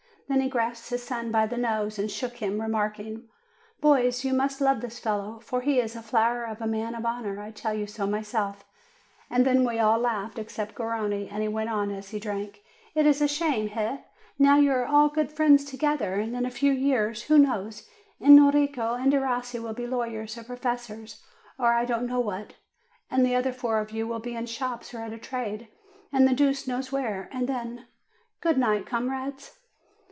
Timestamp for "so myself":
7.85-8.63